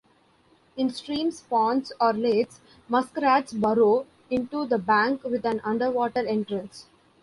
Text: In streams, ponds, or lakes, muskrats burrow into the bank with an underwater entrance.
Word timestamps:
In 0.77 0.89
streams, 0.89 1.41
ponds, 1.41 1.93
or 2.01 2.11
lakes, 2.13 2.59
muskrats 2.89 3.53
burrow 3.53 4.07
into 4.31 4.65
the 4.65 4.79
bank 4.79 5.23
with 5.23 5.45
an 5.45 5.61
underwater 5.63 6.25
entrance. 6.25 6.87